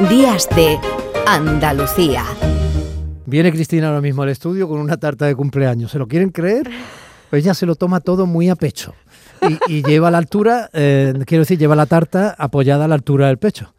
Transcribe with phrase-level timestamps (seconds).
[0.00, 0.78] Días de
[1.26, 2.22] Andalucía.
[3.24, 5.90] Viene Cristina ahora mismo al estudio con una tarta de cumpleaños.
[5.90, 6.70] ¿Se lo quieren creer?
[7.30, 8.94] Pues ella se lo toma todo muy a pecho.
[9.68, 13.38] Y, lleva la altura, eh, quiero decir, lleva la tarta apoyada a la altura del
[13.38, 13.72] pecho.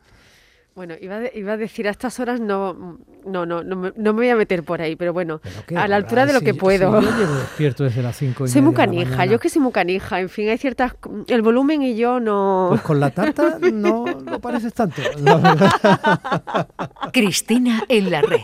[0.77, 4.19] Bueno, iba, iba, a decir a estas horas no, no, no, no me, no me
[4.19, 5.41] voy a meter por ahí, pero bueno,
[5.75, 7.01] a la altura de lo que puedo.
[7.01, 10.21] yo llevo despierto desde las 5 y Soy muy canija, yo que soy muy canija,
[10.21, 10.93] en fin, hay ciertas...
[11.29, 12.67] El volumen y yo no...
[12.69, 15.01] Pues con la tarta no, no pareces tanto,
[17.11, 18.41] Cristina en la red.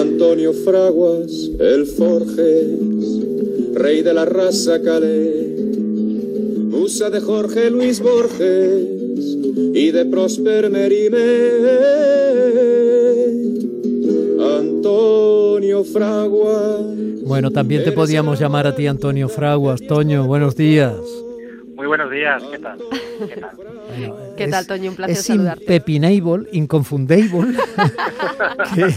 [0.00, 5.76] Antonio Fraguas, el Forges, rey de la raza Calais,
[6.70, 8.97] musa de Jorge Luis Borges
[9.74, 11.18] y de Prosper Merime.
[14.58, 16.80] Antonio Fraguas.
[17.24, 19.80] Bueno, también te podíamos llamar a ti Antonio Fraguas.
[19.86, 20.94] Toño, buenos días.
[21.74, 22.78] Muy buenos días, ¿qué tal?
[23.28, 23.56] ¿Qué tal?
[24.36, 24.90] ¿Qué tal, Toño?
[24.90, 25.62] Un placer es saludarte.
[25.62, 27.54] Impepinable, inconfundible,
[28.74, 28.94] que,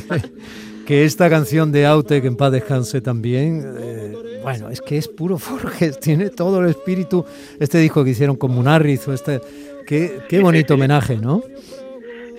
[0.85, 5.07] que, esta canción de Aute, que en paz descanse también, eh, bueno, es que es
[5.07, 7.25] puro Forges, tiene todo el espíritu,
[7.59, 9.41] este disco que hicieron con Munarriz, o este,
[9.85, 11.41] Qué, bonito homenaje, ¿no?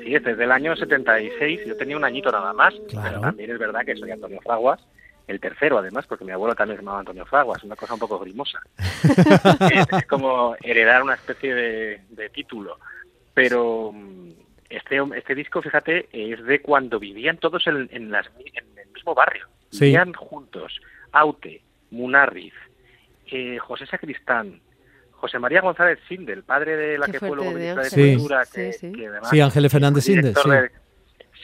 [0.03, 3.59] Sí, es desde el año 76, yo tenía un añito nada más, pero también es
[3.59, 4.81] verdad que soy Antonio Fraguas,
[5.29, 8.19] el tercero además, porque mi abuelo también se llamaba Antonio Fraguas, una cosa un poco
[8.19, 8.61] grimosa.
[9.99, 12.79] es, como heredar una especie de, título.
[13.33, 14.31] Pero mm,
[14.69, 19.47] este, este disco, fíjate, es de cuando vivían todos en, en, el mismo barrio.
[19.71, 20.81] Vivían juntos.
[21.12, 22.55] Aute, Munarriz,
[23.31, 24.61] eh, José Sacristán,
[25.23, 28.92] José María González Sindel, padre de la que fue luego ministra de Cultura, que, sí,
[29.31, 29.41] sí.
[29.41, 30.51] Ángeles Fernández Sindel, sí.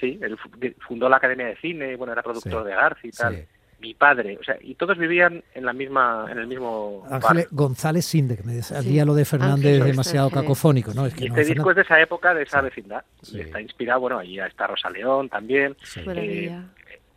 [0.00, 0.36] sí, él
[0.80, 3.46] fundó la Academia de Cine, bueno, era productor de García y tal.
[3.78, 7.06] Mi padre, o sea, y todos vivían en la misma, en el mismo.
[7.08, 11.06] Ángeles González Sindel, que me decía lo de Fernández demasiado cacofónico, ¿no?
[11.06, 13.04] Es que este disco es de esa época, de esa vecindad.
[13.32, 15.76] Está inspirado, bueno, ahí está Rosa León también.
[16.04, 16.52] Eh,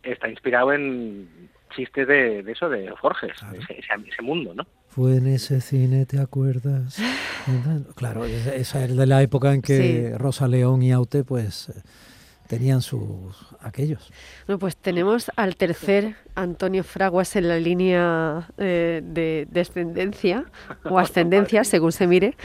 [0.04, 1.28] está inspirado en
[1.74, 4.64] chistes de, eso, de Forges, ese, ese mundo, ¿no?
[4.94, 6.96] Fue en ese cine, ¿te acuerdas?
[7.96, 11.82] Claro, esa es de la época en que Rosa León y Aute pues eh,
[12.52, 14.12] tenían sus aquellos.
[14.46, 20.44] Bueno, pues tenemos al tercer Antonio Fraguas en la línea eh, de descendencia
[20.84, 22.36] o ascendencia, según se mire,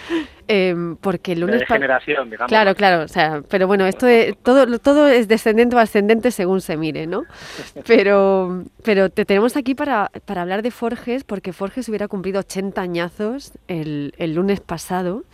[0.47, 1.59] em, porque el lunes...
[1.59, 2.47] De generación, digamos.
[2.47, 4.07] Claro, claro, o sea, pero bueno, esto
[4.43, 7.25] todo, todo es descendente o ascendente según se mire, ¿no?
[7.85, 12.81] Pero, pero te tenemos aquí para, para hablar de Forges, porque Forges hubiera cumplido 80
[12.81, 15.25] añazos el, el lunes pasado.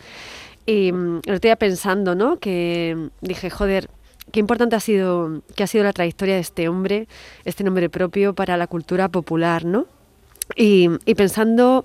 [0.66, 2.38] Y mm, lo estoy pensando, ¿no?
[2.38, 3.88] Que dije, joder,
[4.32, 7.08] qué importante ha sido, que ha sido la trayectoria de este hombre,
[7.44, 9.86] este nombre propio para la cultura popular, ¿no?
[10.56, 11.84] Y, pensando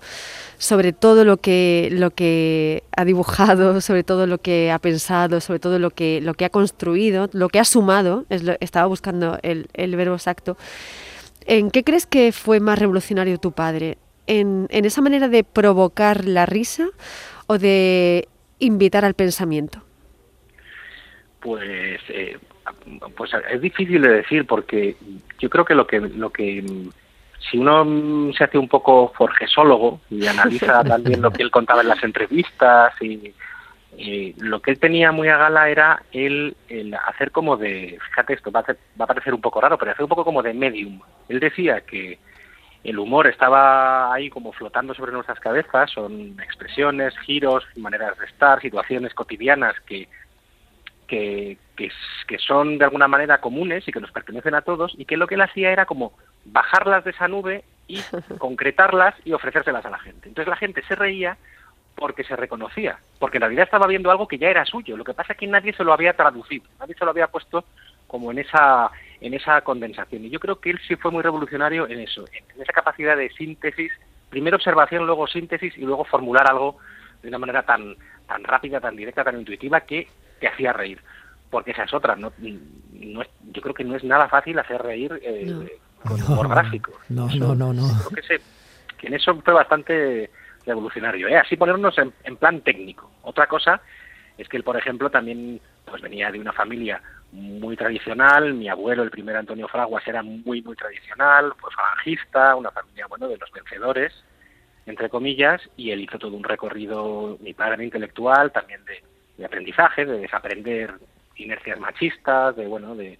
[0.57, 5.59] sobre todo lo que, lo que ha dibujado, sobre todo lo que ha pensado, sobre
[5.59, 9.67] todo lo que, lo que ha construido, lo que ha sumado, es estaba buscando el,
[9.73, 10.57] el, verbo exacto,
[11.45, 13.97] ¿en qué crees que fue más revolucionario tu padre?
[14.27, 16.87] ¿En, ¿En esa manera de provocar la risa
[17.47, 18.27] o de
[18.59, 19.83] invitar al pensamiento?
[21.41, 22.37] Pues, eh,
[23.15, 24.97] pues es difícil de decir porque
[25.39, 26.63] yo creo que lo que lo que
[27.49, 31.89] si uno se hace un poco forgesólogo y analiza también lo que él contaba en
[31.89, 33.33] las entrevistas y,
[34.37, 38.49] lo que él tenía muy a gala era el, el hacer como de, fíjate esto,
[38.49, 41.01] va a, va a parecer un poco raro, pero hacer un poco como de medium.
[41.27, 42.17] Él decía que
[42.83, 48.61] el humor estaba ahí como flotando sobre nuestras cabezas, son expresiones, giros, maneras de estar,
[48.61, 50.07] situaciones cotidianas que
[51.09, 55.17] que, que, son de alguna manera comunes y que nos pertenecen a todos, y que
[55.17, 56.13] lo que él hacía era como
[56.45, 57.99] bajarlas de esa nube y
[58.37, 60.29] concretarlas y ofrecérselas a la gente.
[60.29, 61.37] Entonces la gente se reía
[61.95, 64.95] porque se reconocía, porque en realidad estaba viendo algo que ya era suyo.
[64.95, 67.65] Lo que pasa es que nadie se lo había traducido, nadie se lo había puesto
[68.07, 70.23] como en esa en esa condensación.
[70.23, 73.29] Y yo creo que él sí fue muy revolucionario en eso, en esa capacidad de
[73.31, 73.91] síntesis,
[74.29, 76.77] primero observación, luego síntesis y luego formular algo
[77.21, 80.07] de una manera tan tan rápida, tan directa, tan intuitiva que
[80.39, 81.01] te hacía reír.
[81.49, 83.21] Porque esa es otra, no, no
[83.51, 86.91] yo creo que no es nada fácil hacer reír eh, con humor gráfico.
[87.09, 87.87] No, no, no, no.
[88.09, 88.41] Creo que,
[88.97, 90.29] que, en eso fue bastante
[90.65, 91.27] revolucionario.
[91.27, 91.37] ¿eh?
[91.37, 93.11] Así ponernos en, en, plan técnico.
[93.23, 93.81] Otra cosa
[94.37, 98.53] es que él, por ejemplo, también pues venía de una familia muy tradicional.
[98.53, 103.27] Mi abuelo, el primer Antonio Fraguas, era muy, muy tradicional, fue falangista, una familia, bueno,
[103.27, 104.13] de los vencedores,
[104.85, 109.03] entre comillas, y él hizo todo un recorrido, mi padre intelectual, también de,
[109.39, 110.93] de aprendizaje, de desaprender
[111.37, 113.17] inercias machistas, de bueno, de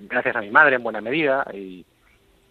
[0.00, 1.84] gracias a mi madre en buena medida y,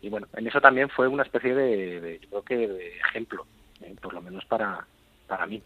[0.10, 3.46] bueno, en eso también fue una especie de, yo creo que de ejemplo,
[3.82, 4.86] eh, por lo menos para
[5.28, 5.62] para mí.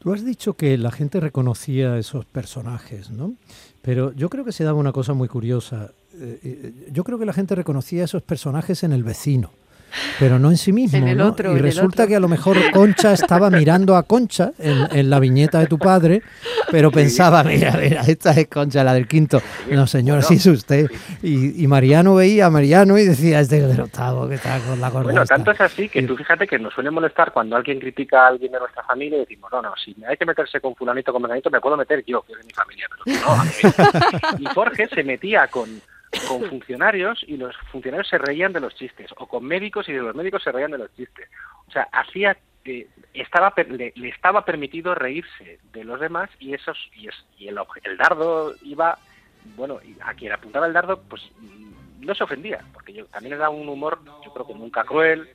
[0.00, 3.34] Tú has dicho que la gente reconocía esos personajes, ¿no?
[3.80, 5.92] Pero yo creo que se daba una cosa muy curiosa.
[6.14, 9.52] Eh, eh, yo creo que la gente reconocía esos personajes en el vecino
[10.18, 10.98] pero no en sí mismo.
[10.98, 11.28] En el ¿no?
[11.28, 12.08] otro, y en el resulta otro.
[12.08, 15.78] que a lo mejor Concha estaba mirando a Concha en, en la viñeta de tu
[15.78, 16.22] padre,
[16.70, 19.40] pero pensaba, mira, mira, esta es Concha, la del quinto.
[19.70, 20.90] No, señor, sí es usted.
[21.22, 24.58] Y, y Mariano veía a Mariano y decía, este es el del octavo, que está
[24.60, 25.34] con la gorda Bueno, esta".
[25.36, 28.52] tanto es así que tú fíjate que nos suele molestar cuando alguien critica a alguien
[28.52, 31.50] de nuestra familia y decimos, no, no, si hay que meterse con fulanito, con menganito,
[31.50, 33.32] me puedo meter yo, que es de mi familia, pero tú no.
[33.32, 33.44] a
[34.38, 34.44] mí.
[34.44, 35.68] y Jorge se metía con,
[36.28, 40.02] con funcionarios y los funcionarios se reían de los chistes, o con médicos y de
[40.02, 41.28] los médicos se reían de los chistes.
[41.68, 46.78] O sea, hacía eh, estaba le, le estaba permitido reírse de los demás y esos
[46.94, 48.98] y, es, y el, el dardo iba
[49.54, 53.50] bueno a quien apuntaba el dardo pues mm, no se ofendía porque yo también era
[53.50, 55.28] un humor yo creo que nunca cruel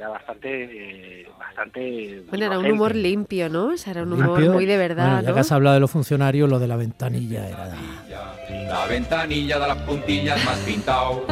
[0.00, 3.66] era bastante eh, bastante Bueno, era un humor limpio, ¿no?
[3.66, 4.54] O sea, era un humor Limpio.
[4.54, 5.34] muy de Bueno, verdad, ya ¿no?
[5.34, 7.68] que has hablado de los funcionarios, lo de la ventanilla era...
[8.48, 11.26] La ventanilla de las puntillas más pintado.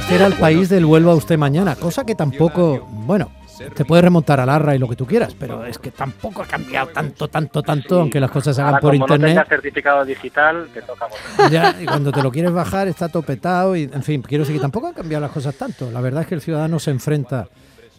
[0.00, 3.30] Este era el país del vuelva usted mañana, cosa que tampoco, bueno,
[3.74, 6.46] te puedes remontar al arra y lo que tú quieras, pero es que tampoco ha
[6.46, 8.00] cambiado tanto, tanto, tanto, Sí.
[8.00, 9.46] aunque las cosas se hagan Ahora, por como internet.
[9.48, 11.06] certificado digital te toca.
[11.50, 14.62] Ya, y cuando te lo quieres bajar está topetado y, en fin, quiero decir que
[14.62, 15.90] tampoco han cambiado las cosas tanto.
[15.90, 17.48] La verdad es que el ciudadano se enfrenta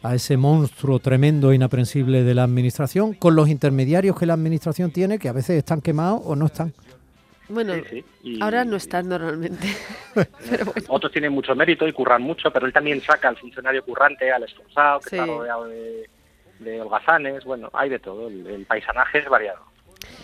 [0.04, 4.92] a ese monstruo tremendo e inaprensible de la administración con los intermediarios que la administración
[4.92, 6.72] tiene, que a veces están quemados o no están.
[7.50, 8.06] Bueno, Sí, sí.
[8.24, 9.68] Y- ahora no están normalmente.
[10.50, 10.82] Pero bueno.
[10.90, 14.44] otros tienen mucho mérito y curran mucho, pero él también saca al funcionario currante, al
[14.44, 15.16] esforzado, que Sí.
[15.16, 16.10] está rodeado de,
[16.60, 19.62] de holgazanes, bueno, hay de todo, el, el paisanaje es variado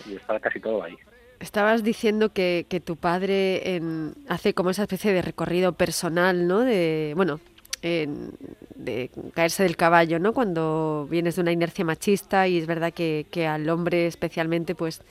[0.06, 0.96] y está casi todo ahí.
[1.40, 6.60] Estabas diciendo que, que tu padre en- hace como esa especie de recorrido personal, ¿no?
[6.60, 7.40] De, bueno,
[7.84, 10.32] de caerse del caballo, ¿no?
[10.32, 15.02] Cuando vienes de una inercia machista y es verdad que, que al hombre especialmente, pues,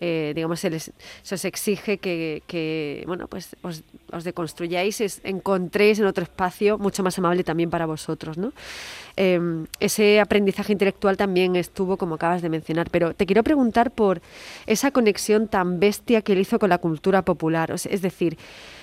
[0.00, 0.92] eh, digamos, se, les,
[1.22, 3.82] se os exige que, que, bueno, pues os,
[4.12, 8.52] os deconstruyáis, encontréis en otro espacio mucho más amable también para vosotros, ¿no?
[9.16, 9.40] Eh,
[9.80, 14.22] ese aprendizaje intelectual también estuvo, como acabas de mencionar, pero te quiero preguntar por
[14.66, 18.38] esa conexión tan bestia que él hizo con la cultura popular, o es decir,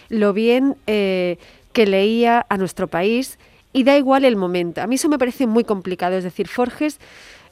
[0.09, 1.37] lo bien eh,
[1.77, 3.37] que leía a nuestro país
[3.71, 4.81] y da igual el momento.
[4.81, 6.97] A mí eso me parece muy complicado, es decir, Forges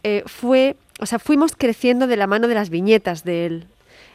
[0.03, 3.67] eh, fue, o sea, fuimos creciendo de la mano de las viñetas de él.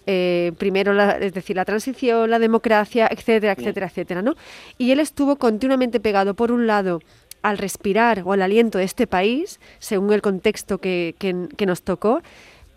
[0.07, 4.35] Eh, primero, la, es decir, la transición, la democracia, etcétera, etcétera, etcétera, ¿no?
[4.79, 7.01] Y él estuvo continuamente pegado, por un lado,
[7.43, 11.83] al respirar o al aliento de este país, según el contexto que, que- que nos
[11.83, 12.21] tocó,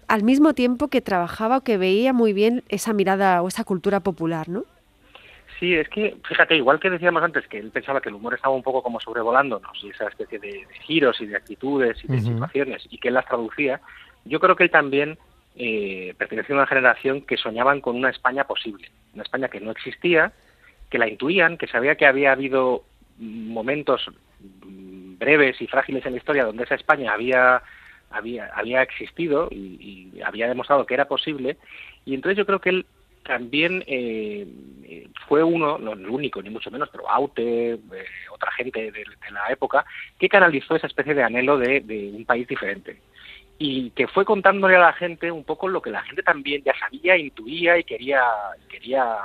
[0.07, 4.01] al mismo tiempo que trabajaba o que veía muy bien esa mirada o esa cultura
[4.01, 4.65] popular, ¿no?
[5.59, 8.55] Sí, es que, fíjate, igual que decíamos antes que él pensaba que el humor estaba
[8.55, 12.21] un poco como sobrevolándonos y esa especie de, de giros y de actitudes y de
[12.21, 13.81] situaciones y que él las traducía,
[14.25, 15.17] yo creo que él también
[15.55, 19.71] eh, pertenecía a una generación que soñaban con una España posible, una España que no
[19.71, 20.31] existía,
[20.89, 22.83] que la intuían, que sabía que había habido
[23.17, 24.09] momentos
[24.39, 27.61] breves y frágiles en la historia donde esa España había
[28.09, 31.57] había, había existido y, y había demostrado que era posible
[32.05, 32.85] y entonces yo creo que él
[33.23, 34.45] también eh,
[34.83, 37.79] eh, fue uno, no el único ni mucho menos, pero Aute, eh,
[38.31, 39.85] otra gente de, de la época,
[40.19, 43.01] que canalizó esa especie de anhelo de, de un país diferente.
[43.57, 46.73] Y que fue contándole a la gente un poco lo que la gente también ya
[46.77, 48.23] sabía, intuía y quería
[48.67, 49.17] quería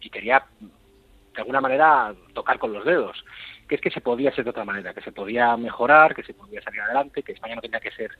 [0.00, 3.24] y quería de alguna manera tocar con los dedos,
[3.68, 6.34] que es que se podía ser de otra manera, que se podía mejorar, que se
[6.34, 8.10] podía salir adelante, que España no tenía que ser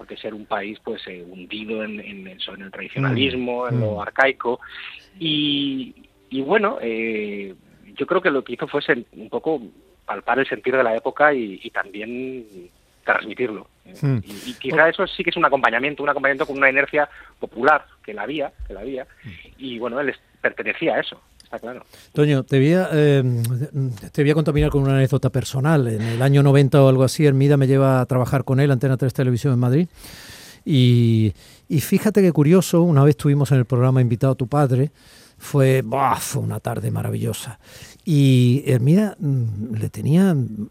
[0.00, 4.00] porque ser un país pues eh, hundido en, en, el tradicionalismo, en lo Mm.
[4.00, 4.58] arcaico
[5.18, 5.94] y,
[6.30, 7.54] y bueno, eh,
[7.98, 9.60] yo creo que lo que hizo fue sen- un poco
[10.06, 12.46] palpar el sentido de la época y, y también
[13.04, 13.68] transmitirlo.
[13.84, 14.18] Eh, Mm.
[14.24, 17.06] Y, y quizá eso sí que es un acompañamiento, un acompañamiento con una inercia
[17.38, 19.06] popular, que la había, que la había,
[19.58, 21.84] y bueno, él pertenecía a eso, está claro.
[22.12, 23.42] Toño, te voy, a, eh,
[24.12, 25.88] te voy a contaminar con una anécdota personal.
[25.88, 28.96] En el año 90 o algo así, Hermida me lleva a trabajar con él, Antena
[28.96, 29.88] 3 Televisión en Madrid.
[30.64, 31.32] Y,
[31.68, 34.92] y fíjate qué curioso, una vez estuvimos en el programa Invitado a tu padre,
[35.38, 36.20] fue, ¡buah!
[36.20, 37.58] fue una tarde maravillosa.
[38.04, 40.68] Y Hermida mm, le tenía, mm,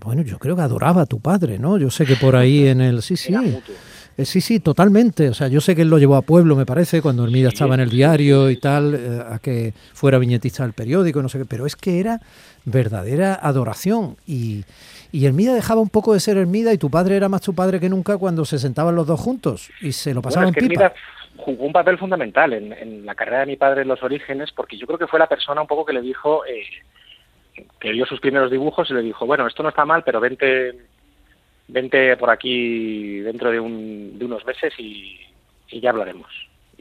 [0.00, 1.78] bueno, yo creo que adoraba a tu padre, ¿no?
[1.78, 3.32] Yo sé que por ahí en el, sí, sí.
[3.32, 3.74] Era mutuo.
[4.16, 5.28] Eh, sí, sí, totalmente.
[5.28, 7.74] O sea, yo sé que él lo llevó a pueblo, me parece, cuando Hermida estaba
[7.74, 11.44] en el diario y tal, eh, a que fuera viñetista del periódico, no sé qué,
[11.44, 12.20] pero es que era
[12.64, 14.64] verdadera adoración y,
[15.12, 17.80] y Hermida dejaba un poco de ser Hermida y tu padre era más tu padre
[17.80, 20.60] que nunca cuando se sentaban los dos juntos y se lo Bueno, pasaban es que
[20.60, 20.84] pipa.
[20.84, 20.94] Hermida
[21.36, 24.76] jugó un papel fundamental en, en la carrera de mi padre en los orígenes, porque
[24.76, 28.20] yo creo que fue la persona un poco que le dijo, eh, que vio sus
[28.20, 30.76] primeros dibujos y le dijo, bueno, esto no está mal, pero vente,
[31.70, 35.20] vente por aquí dentro de, un- de unos meses y,
[35.68, 36.30] y ya hablaremos.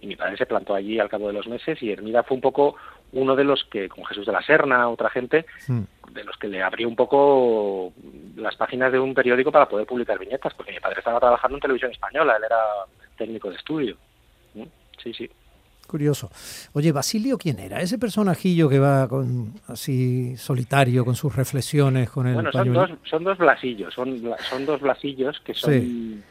[0.01, 2.41] Y mi padre se plantó allí al cabo de los meses y Hermida fue un
[2.41, 2.75] poco
[3.12, 5.81] uno de los que, con Jesús de la Serna, otra gente, Mm.
[6.13, 7.91] de los que le abrió un poco
[8.36, 11.62] las páginas de un periódico para poder publicar viñetas, porque mi padre estaba trabajando en
[11.62, 12.58] televisión española, él era
[13.17, 13.98] técnico de estudio.
[15.03, 15.29] Sí, sí.
[15.89, 16.29] Curioso.
[16.74, 17.81] Oye, Basilio, ¿quién era?
[17.81, 22.88] Ese personajillo que va con así solitario, con sus reflexiones, con el Bueno, son pañuelo.
[22.88, 25.74] dos, son dos blasillos, son, son dos blasillos que son...
[25.74, 26.22] Sí.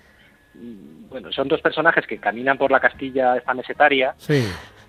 [0.55, 4.45] mm, Bueno, son dos personajes que caminan por la Castilla esta mesetaria, Sí,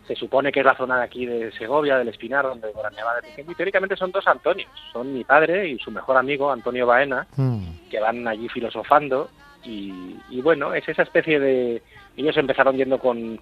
[0.08, 3.22] se supone que es la zona de aquí de Segovia, del Espinar, donde veraneaba de
[3.24, 7.26] pequeño, y teóricamente son dos Antonios, son mi padre y su mejor amigo, Antonio Baena,
[7.38, 7.90] Mm.
[7.90, 9.30] que van allí filosofando,
[9.64, 11.82] y, y bueno, es esa especie de...
[12.18, 13.40] Ellos empezaron yendo con,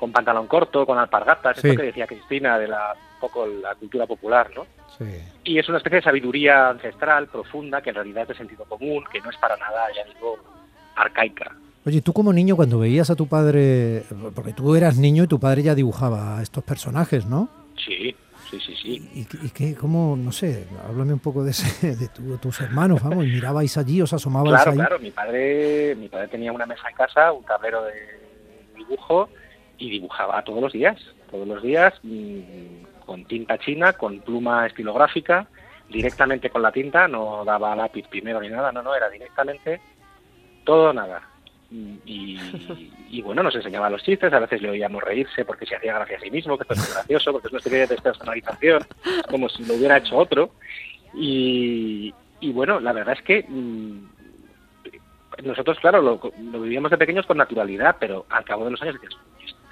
[0.00, 1.68] con pantalón corto, con alpargatas, Sí.
[1.68, 4.66] esto que decía Cristina, de la un poco la cultura popular, ¿no?
[4.98, 5.04] sí.
[5.44, 9.04] Y es una especie de sabiduría ancestral, profunda, que en realidad es de sentido común,
[9.12, 10.38] que no es para nada, ya digo,
[10.96, 11.54] arcaica.
[11.84, 14.04] Oye, tú como niño cuando veías a tu padre,
[14.34, 17.48] porque tú eras niño y tu padre ya dibujaba a estos personajes, ¿no?
[17.76, 18.14] Sí,
[18.50, 19.10] sí, sí, sí.
[19.14, 23.02] ¿Y, y qué, cómo, no sé, háblame un poco de, ese, de tu- tus hermanos,
[23.02, 26.88] vamos, y mirabais allí, os asomabais Claro, claro, mi padre, mi padre tenía una mesa
[26.88, 27.92] en casa, un tablero de
[28.76, 29.28] dibujo
[29.80, 35.48] y dibujaba todos los días, todos los días mm, con tinta china, con pluma estilográfica,
[35.88, 39.80] directamente con la tinta, no daba lápiz primero ni nada, no, no, era directamente
[40.64, 41.22] todo nada.
[41.70, 45.94] Mm, Y, bueno, nos enseñaba los chistes, a veces le oíamos reírse porque se hacía
[45.94, 48.82] gracia a sí mismo, que esto es gracioso, porque es una especie de despersonalización,
[49.28, 50.52] como si lo hubiera hecho otro.
[51.14, 52.12] Y,
[52.52, 54.04] bueno, la verdad es que mm,
[55.44, 56.20] nosotros, claro, lo,
[56.52, 59.16] lo vivíamos de pequeños con naturalidad, pero al cabo de los años dices,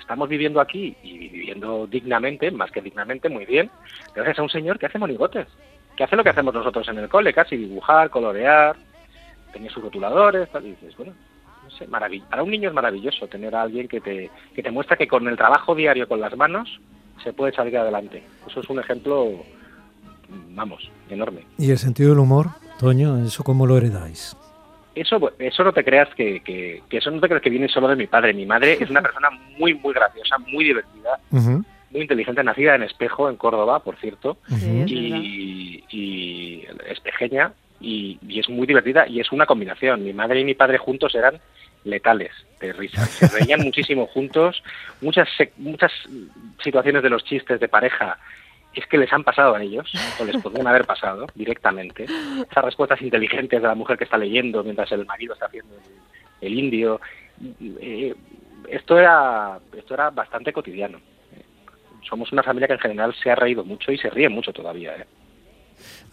[0.08, 3.70] estamos viviendo aquí y viviendo dignamente, más que dignamente, muy bien,
[4.14, 5.46] gracias a un señor que hace monigotes,
[5.94, 8.74] que hace lo que hacemos nosotros en el cole, casi dibujar, colorear,
[9.52, 11.86] tenía sus rotuladores, tal, dices, bueno, no
[12.30, 15.28] para un niño es maravilloso tener a alguien que te, que te muestra que con
[15.28, 16.80] el trabajo diario con las manos
[17.22, 18.22] se puede salir adelante.
[18.48, 19.44] Eso es un ejemplo,
[20.54, 21.42] vamos, enorme.
[21.58, 22.46] Y el sentido del humor,
[22.78, 24.34] Toño, ¿eso cómo lo heredáis?
[25.00, 27.88] Eso, eso no te creas que, que, que eso no te creas que viene solo
[27.88, 28.32] de mi padre.
[28.34, 31.18] Mi madre es una persona muy, muy graciosa, muy divertida,
[31.90, 34.38] muy inteligente, nacida en Espejo, en Córdoba, por cierto,
[34.88, 40.04] y, y es pequeña y, y es muy divertida y es una combinación.
[40.04, 41.40] Mi madre y mi padre juntos eran
[41.84, 43.06] letales de risa.
[43.06, 44.62] Se reían muchísimo juntos.
[45.00, 45.92] Muchas, se- muchas
[46.62, 48.18] situaciones de los chistes de pareja
[48.74, 52.04] es que les han pasado a ellos, o les podrían haber pasado directamente.
[52.04, 55.74] Esas respuestas inteligentes de la mujer que está leyendo mientras el marido está haciendo
[56.40, 57.00] el, indio.
[57.80, 58.14] Eh,
[58.68, 61.00] esto era esto era bastante cotidiano.
[62.08, 64.96] Somos una familia que en general se ha reído mucho y se ríe mucho todavía.
[64.96, 65.06] ¿eh?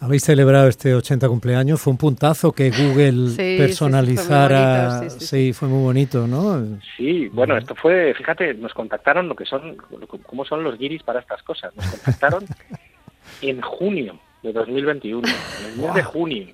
[0.00, 3.66] Habéis celebrado este 80 cumpleaños, fue un puntazo que Google Sí, sí, sí, fue muy
[3.66, 4.88] personalizara.
[4.98, 5.52] bonito, sí, sí, sí.
[5.52, 6.78] fue muy bonito, ¿no?
[6.96, 11.02] Sí, bueno, esto fue, fíjate, nos contactaron lo que son, lo- cómo son los guiris
[11.02, 11.74] para estas cosas.
[11.74, 12.46] Nos contactaron
[13.40, 15.26] en junio de 2021,
[15.60, 16.46] en el mes de junio.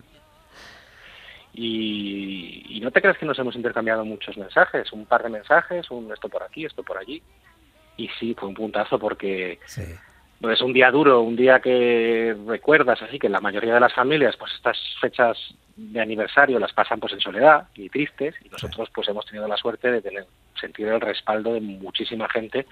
[1.54, 5.90] Y, y no te creas que nos hemos intercambiado muchos mensajes, un par de mensajes,
[5.90, 7.22] un esto por aquí, esto por allí.
[7.98, 9.82] Y sí, fue un puntazo porque Sí.
[10.42, 13.94] Pues, es un día duro, un día que recuerdas así que la mayoría de las
[13.94, 15.38] familias pues estas fechas
[15.76, 19.56] de aniversario las pasan pues en soledad y tristes y nosotros pues hemos tenido la
[19.56, 20.26] suerte de tener
[20.60, 22.66] sentir el respaldo de muchísima gente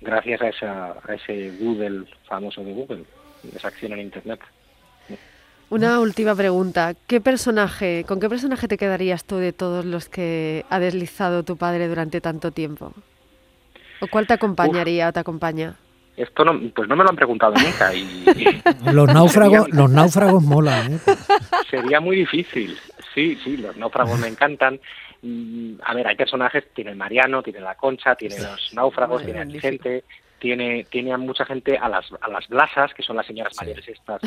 [0.00, 3.04] gracias a, esa, a ese Google famoso de Google,
[3.54, 4.40] esa acción en internet.
[5.70, 6.94] Una última pregunta.
[7.06, 11.56] ¿Qué personaje, con qué personaje te quedarías tú de todos los que ha deslizado tu
[11.56, 12.94] padre durante tanto tiempo?
[14.00, 15.76] ¿O cuál te acompañaría o te acompaña?
[16.18, 18.24] Esto no, pues no me lo han preguntado nunca y,
[18.92, 20.98] Los náufragos, Sería- los náufragos molan, ¿eh?
[21.70, 22.76] Sería muy difícil.
[23.14, 24.80] Sí, sí, los náufragos me encantan.
[25.84, 29.44] A ver, hay personajes, tiene el Mariano, tiene la Concha, tiene los náufragos, tiene a
[29.44, 29.68] magnífico.
[29.70, 30.04] Vicente,
[30.38, 33.64] tiene, tiene a mucha gente, a las, a las blasas, que son las señoras Sí.
[33.64, 34.20] mayores estas.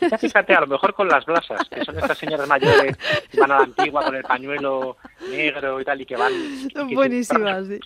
[0.00, 2.96] Ya fíjate, a lo mejor con las blasas, que son estas señoras mayores
[3.30, 4.96] que van a la antigua con el pañuelo
[5.30, 6.32] negro y tal, y que van...
[6.72, 7.78] Son que- buenísimas, sí.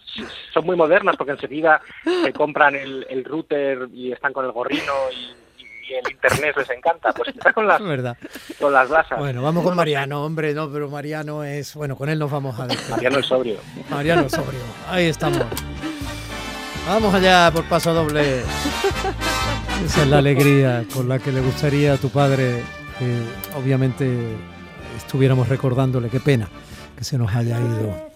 [0.53, 1.81] Son muy modernas porque enseguida
[2.25, 6.71] se compran el, el router y están con el gorrino y, y el internet les
[6.71, 7.13] encanta.
[7.13, 8.17] Pues está con las, Es verdad.
[8.61, 9.19] con las blasas.
[9.19, 12.67] Bueno, vamos con Mariano, hombre, no, pero Mariano es, bueno, con él nos vamos a
[12.67, 12.91] despedir.
[12.91, 13.57] Mariano el sobrio.
[13.91, 15.43] Mariano Sobrio, ahí estamos.
[16.87, 18.41] Vamos allá por paso doble.
[19.85, 22.63] Esa es la alegría con la que le gustaría a tu padre
[22.99, 23.19] que
[23.57, 24.37] obviamente
[24.97, 26.09] estuviéramos recordándole.
[26.09, 26.49] Qué pena
[26.97, 28.11] que se nos haya ido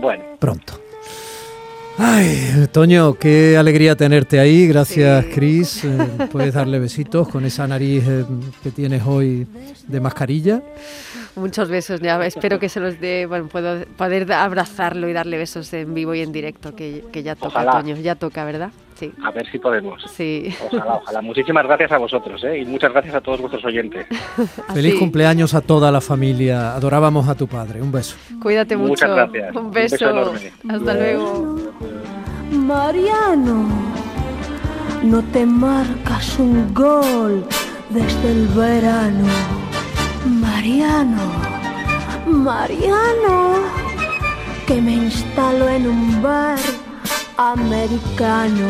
[0.00, 0.85] Bueno, pronto.
[1.98, 4.68] Ay, Toño, qué alegría tenerte ahí.
[4.68, 5.84] Gracias, Cris.
[5.84, 8.24] Eh, puedes darle besitos con esa nariz eh,
[8.62, 9.46] que tienes hoy
[9.86, 10.62] de mascarilla.
[11.36, 15.72] Muchos besos, ya espero que se los dé, bueno, puedo poder abrazarlo y darle besos
[15.74, 17.72] en vivo y en directo, que, que ya toca, Ojalá.
[17.72, 18.70] Toño, ya toca, ¿verdad?
[18.98, 19.12] Sí.
[19.22, 20.02] A ver si podemos.
[20.10, 20.54] Sí.
[20.72, 21.20] Ojalá, ojalá.
[21.22, 22.60] Muchísimas gracias a vosotros, ¿eh?
[22.60, 24.06] Y muchas gracias a todos vuestros oyentes.
[24.74, 26.74] Feliz cumpleaños a toda la familia.
[26.74, 27.82] Adorábamos a tu padre.
[27.82, 28.16] Un beso.
[28.40, 28.90] Cuídate mucho.
[28.90, 29.54] Muchas gracias.
[29.54, 29.94] Un Un beso.
[29.96, 30.52] beso enorme.
[30.68, 31.56] Hasta luego.
[32.52, 33.68] Mariano,
[35.02, 37.44] no te marcas un gol
[37.90, 39.26] desde el verano.
[40.26, 41.22] Mariano,
[42.26, 43.54] Mariano,
[44.66, 46.58] que me instalo en un bar
[47.36, 48.68] americano.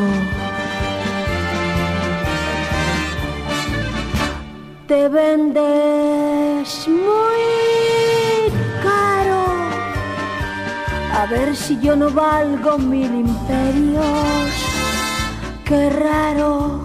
[4.89, 8.51] Te vendes muy
[8.83, 9.45] caro.
[11.13, 14.51] A ver si yo no valgo mil imperios.
[15.65, 16.83] Qué raro,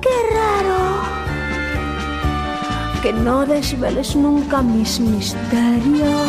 [0.00, 1.06] qué raro.
[3.02, 6.28] Que no desveles nunca mis misterios.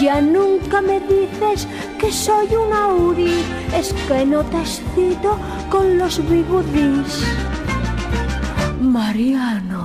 [0.00, 1.66] Ya nunca me dices
[1.98, 3.44] que soy un Audi.
[3.74, 5.38] Es que no te excito
[5.68, 7.24] con los bigudis.
[8.80, 9.82] Mariano,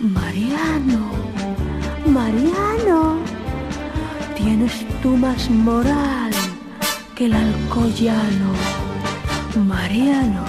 [0.00, 1.10] Mariano,
[2.06, 3.18] Mariano.
[4.36, 6.30] Tienes tú más moral
[7.14, 8.52] que el alcoyano.
[9.66, 10.44] Mariano,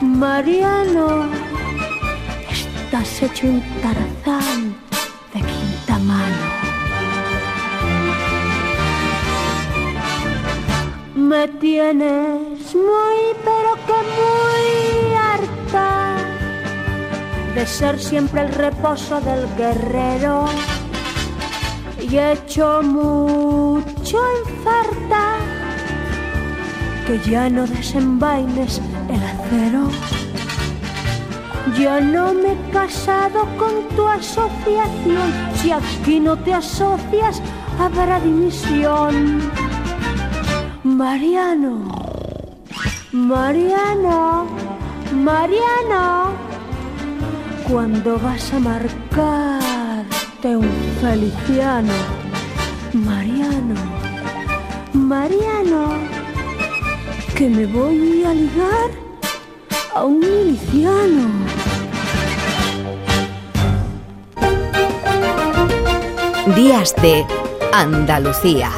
[0.00, 1.28] Mariano,
[2.48, 4.75] estás hecho un tarzán
[11.36, 16.16] Me tienes muy, pero que muy harta
[17.54, 20.46] de ser siempre el reposo del guerrero
[22.00, 25.36] y he hecho mucho en falta
[27.06, 29.90] que ya no desenvaines el acero.
[31.78, 37.42] Yo no me he casado con tu asociación, si aquí no te asocias
[37.78, 39.65] habrá dimisión.
[40.86, 41.82] Mariano,
[43.10, 44.46] Mariano,
[45.12, 46.30] Mariano,
[47.68, 51.92] cuando vas a marcarte un feliciano,
[52.92, 53.74] Mariano,
[54.92, 55.88] Mariano,
[57.34, 58.90] que me voy a ligar
[59.92, 61.28] a un miliciano.
[66.54, 67.26] Días de
[67.72, 68.70] Andalucía.